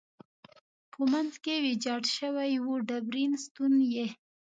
په 0.91 1.01
منځ 1.11 1.31
کې 1.43 1.55
ویجاړ 1.65 2.01
شوی 2.17 2.51
و، 2.65 2.67
ډبرین 2.87 3.31
ستون 3.45 3.73
یې. 3.93 4.07